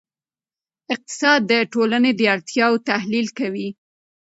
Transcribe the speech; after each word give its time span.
اقتصاد 0.93 1.39
د 1.51 1.53
ټولنې 1.73 2.11
د 2.15 2.21
اړتیاوو 2.35 2.83
تحلیل 2.89 3.27
کوي. 3.39 3.67